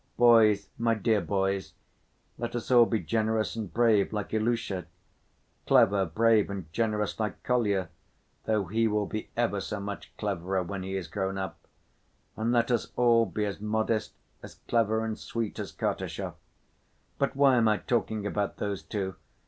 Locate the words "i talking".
17.67-18.25